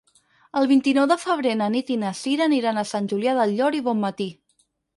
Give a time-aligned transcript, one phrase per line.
[0.61, 3.81] El vint-i-nou de febrer na Nit i na Sira aniran a Sant Julià del Llor
[3.83, 4.31] i Bonmatí.